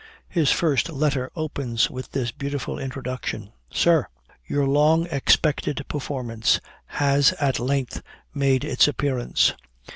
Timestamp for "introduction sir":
2.79-4.07